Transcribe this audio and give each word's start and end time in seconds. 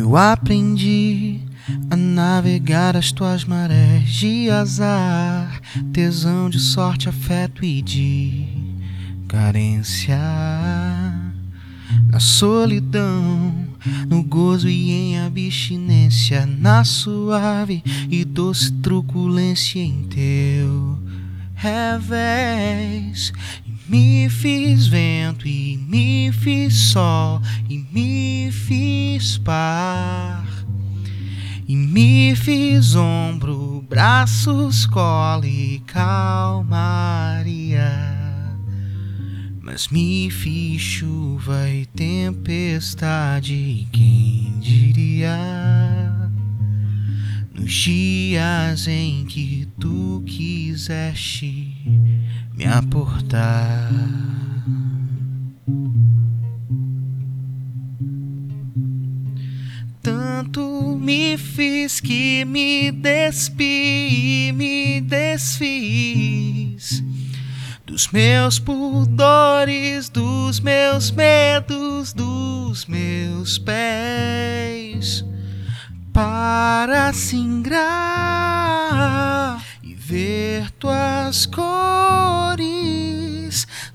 Eu 0.00 0.16
aprendi 0.16 1.40
a 1.90 1.94
navegar 1.94 2.96
as 2.96 3.12
tuas 3.12 3.44
marés 3.44 4.08
de 4.08 4.48
azar, 4.48 5.60
tesão 5.92 6.48
de 6.48 6.58
sorte, 6.58 7.06
afeto 7.06 7.62
e 7.62 7.82
de 7.82 8.48
carência. 9.28 10.16
Na 12.08 12.18
solidão, 12.18 13.52
no 14.08 14.22
gozo 14.22 14.70
e 14.70 14.90
em 14.90 15.20
abstinência, 15.20 16.46
na 16.46 16.82
suave 16.82 17.82
e 18.10 18.24
doce 18.24 18.72
truculência 18.72 19.80
em 19.82 20.04
teu 20.04 20.98
revés. 21.54 23.34
Me 23.90 24.30
fiz 24.30 24.86
vento 24.86 25.48
e 25.48 25.76
me 25.76 26.30
fiz 26.30 26.92
sol 26.92 27.42
e 27.68 27.84
me 27.90 28.52
fiz 28.52 29.36
par. 29.38 30.46
E 31.66 31.74
me 31.74 32.36
fiz 32.36 32.94
ombro, 32.94 33.84
braços, 33.90 34.86
cola 34.86 35.44
e 35.44 35.82
calmaria. 35.88 37.90
Mas 39.60 39.88
me 39.88 40.30
fiz 40.30 40.80
chuva 40.80 41.68
e 41.68 41.84
tempestade, 41.86 43.88
quem 43.90 44.56
diria? 44.60 45.49
Dias 47.70 48.88
em 48.88 49.24
que 49.24 49.68
tu 49.78 50.24
quiseste 50.26 51.72
me 52.56 52.66
aportar. 52.66 53.92
Tanto 60.02 60.98
me 61.00 61.38
fiz 61.38 62.00
que 62.00 62.44
me 62.44 62.90
despi 62.90 64.52
me 64.52 65.00
desfiz 65.02 67.04
dos 67.90 68.08
meus 68.12 68.58
pudores, 68.58 70.08
dos 70.08 70.58
meus 70.58 71.10
medos, 71.10 72.12
dos 72.12 72.86
meus 72.86 73.58
pés, 73.58 74.09
para 77.10 77.18
singrar 77.18 77.80
e 79.82 79.94
ver 79.94 80.70
tuas 80.78 81.44
cores, 81.46 81.66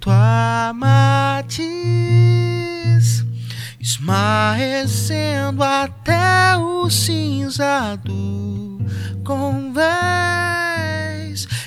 tua 0.00 0.72
matiz, 0.74 1.52
esmaecendo 3.78 5.62
até 5.62 6.56
o 6.56 6.88
cinza 6.88 8.00
do 8.02 8.80
convés. 9.22 10.16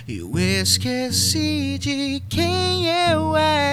Eu 0.08 0.40
esqueci 0.40 1.78
de 1.80 2.24
quem 2.28 2.88
eu 2.88 3.38
era 3.38 3.65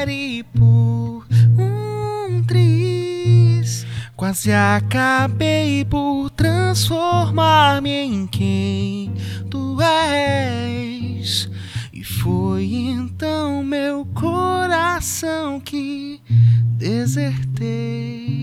quase 4.22 4.52
acabei 4.52 5.84
por 5.84 6.30
transformar-me 6.30 7.90
em 7.90 8.24
quem 8.28 9.12
tu 9.50 9.76
és. 9.82 11.50
E 11.92 12.04
foi 12.04 12.72
então 12.72 13.64
meu 13.64 14.06
coração 14.14 15.58
que 15.58 16.20
desertei. 16.78 18.41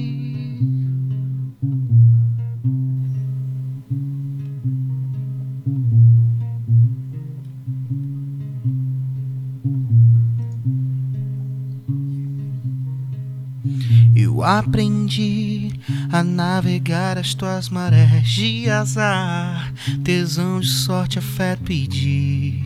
Aprendi 14.44 15.72
a 16.12 16.24
navegar 16.24 17.18
as 17.18 17.34
tuas 17.34 17.70
marés 17.70 18.28
de 18.30 18.70
azar, 18.70 19.74
tesão 20.04 20.60
de 20.60 20.68
sorte, 20.68 21.20
afeto 21.20 21.72
e 21.72 21.88
de 21.88 22.64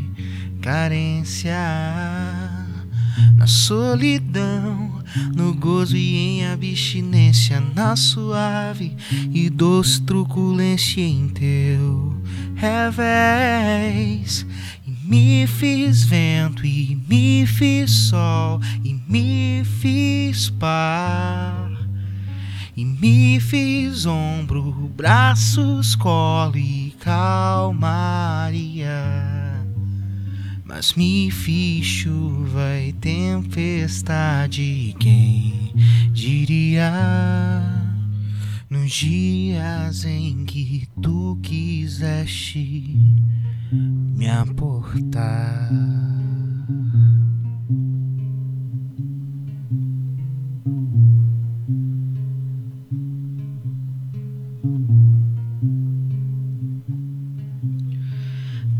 carência. 0.61 1.57
Na 3.37 3.47
solidão, 3.47 5.03
no 5.35 5.53
gozo 5.53 5.97
e 5.97 6.15
em 6.15 6.47
abstinência, 6.47 7.59
na 7.75 7.95
suave 7.95 8.95
e 9.31 9.49
doce 9.49 10.01
truculência 10.01 11.01
em 11.01 11.27
teu 11.29 12.15
revés. 12.55 14.45
Me 15.05 15.45
fiz 15.45 16.05
vento 16.05 16.65
e 16.65 16.97
me 17.09 17.45
fiz 17.45 17.91
sol 17.91 18.61
e 18.85 18.97
me 19.05 19.61
fiz 19.65 20.49
par. 20.49 21.69
E 22.75 22.85
me 22.85 23.37
fiz 23.41 24.05
ombro, 24.05 24.71
braços, 24.95 25.93
colo 25.97 26.57
e 26.57 26.95
calmaria. 27.01 28.87
Mas 30.63 30.93
me 30.93 31.29
fiz 31.29 31.85
chuva 31.85 32.79
e 32.79 32.93
tempestade, 32.93 34.95
quem 34.99 35.73
diria? 36.13 36.93
Nos 38.69 38.89
dias 38.89 40.05
em 40.05 40.45
que 40.45 40.87
tu 41.01 41.37
quiseste 41.43 42.95
me 43.73 44.29
aportar. 44.29 45.69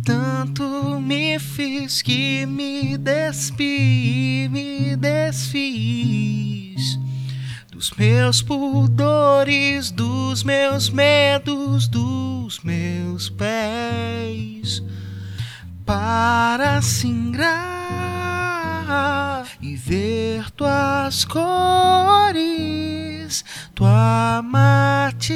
Tanto 0.05 0.99
me 0.99 1.39
fiz 1.39 2.01
que 2.01 2.45
me 2.45 2.97
despi 2.97 4.47
me 4.51 4.95
desfiz 4.97 6.62
dos 7.83 7.91
meus 7.97 8.41
pudores, 8.41 9.91
dos 9.91 10.41
meus 10.41 10.89
medos, 10.89 11.89
dos 11.89 12.61
meus 12.63 13.29
pés, 13.29 14.81
para 15.85 16.81
singrar 16.81 17.51
e 19.61 19.75
ver 19.75 20.49
tuas 20.51 21.25
cores, 21.25 21.43
tua 23.75 24.41
matiz, 24.41 25.33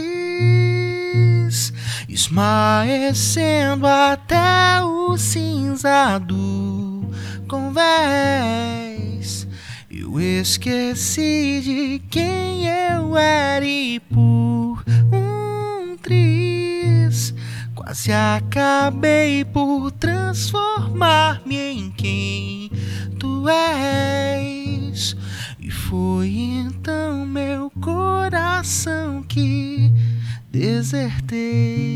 esmaecendo 2.08 3.86
até 3.86 4.82
o 4.84 5.18
cinza 5.18 6.18
do 6.20 7.12
convés. 7.46 8.97
Eu 10.10 10.22
esqueci 10.22 11.60
de 11.62 12.02
quem 12.10 12.66
eu 12.66 13.18
era 13.18 13.66
e 13.66 14.00
por 14.00 14.82
um 15.12 15.98
triz 16.02 17.34
quase 17.76 18.14
acabei 18.14 19.44
por 19.44 19.92
transformar-me 19.92 21.58
em 21.58 21.92
quem 21.92 22.72
tu 23.20 23.50
és. 23.50 25.14
E 25.60 25.70
foi 25.70 26.30
então 26.30 27.26
meu 27.26 27.70
coração 27.82 29.22
que 29.24 29.92
desertei. 30.50 31.88